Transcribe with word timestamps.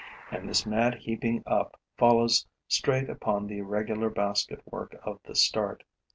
And 0.31 0.49
this 0.49 0.65
mad 0.65 0.95
heaping 0.95 1.43
up 1.45 1.79
follows 1.95 2.47
straight 2.67 3.07
upon 3.07 3.45
the 3.45 3.61
regular 3.61 4.09
basket 4.09 4.63
work 4.65 4.95
of 5.03 5.19
the 5.25 5.35
start. 5.35 5.83